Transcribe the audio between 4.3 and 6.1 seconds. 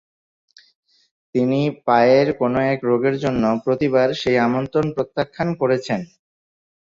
আমন্ত্রণ প্রত্যাখ্যান করেছেন।